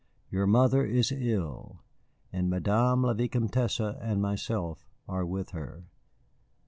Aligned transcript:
Your 0.31 0.47
mother 0.47 0.83
is 0.83 1.11
ill, 1.11 1.83
and 2.33 2.49
Madame 2.49 3.03
la 3.03 3.13
Vicomtesse 3.13 3.79
and 4.01 4.19
myself 4.19 4.89
are 5.07 5.27
with 5.27 5.51
her. 5.51 5.83